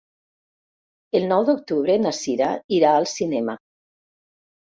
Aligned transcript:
El 1.19 1.27
nou 1.31 1.43
d'octubre 1.49 1.97
na 2.05 2.13
Cira 2.21 2.47
irà 2.79 2.95
al 3.01 3.07
cinema. 3.13 3.57